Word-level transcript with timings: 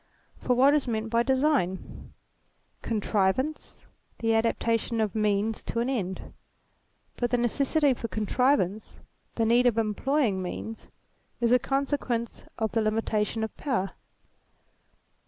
For 0.39 0.55
what 0.55 0.73
is 0.73 0.87
meant 0.87 1.11
by 1.11 1.21
Design? 1.21 2.11
Contrivance: 2.81 3.85
the 4.17 4.33
adaptation 4.33 4.99
of 4.99 5.13
means 5.13 5.63
to> 5.65 5.77
an 5.79 5.91
end. 5.91 6.33
But 7.17 7.29
the 7.29 7.37
necessity 7.37 7.93
for 7.93 8.07
contrivance 8.07 8.99
the 9.35 9.45
need 9.45 9.67
ATTRIBUTES 9.67 10.07
177 10.07 10.13
of 10.17 10.39
employing 10.39 10.41
means 10.41 10.87
is 11.39 11.51
a 11.51 11.59
consequence 11.59 12.45
of 12.57 12.71
the 12.71 12.81
limitation 12.81 13.43
of 13.43 13.55
power. 13.57 13.91